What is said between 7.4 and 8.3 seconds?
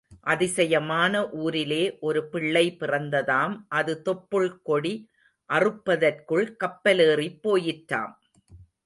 போயிற்றாம்.